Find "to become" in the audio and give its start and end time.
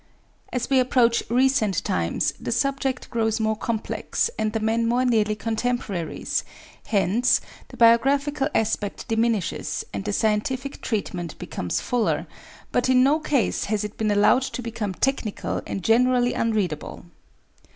14.41-14.95